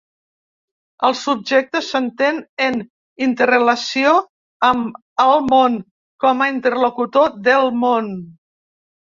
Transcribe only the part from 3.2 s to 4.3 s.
interrelació